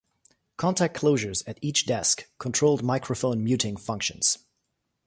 Contact 0.57 0.97
closures 0.97 1.47
at 1.47 1.59
each 1.61 1.85
desk 1.85 2.27
controlled 2.39 2.81
microphone 2.81 3.43
muting 3.43 3.77
functions. 3.77 4.39